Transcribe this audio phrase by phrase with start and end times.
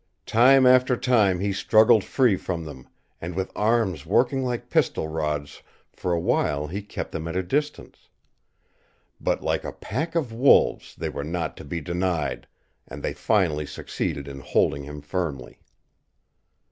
[0.25, 2.87] Time after time he struggled free from them
[3.21, 5.61] and with arms working like piston rods
[5.93, 8.09] for a while he kept them at a distance.
[9.19, 12.47] But, like a pack of wolves, they were not to be denied,
[12.87, 15.59] and they finally succeeded in holding him firmly.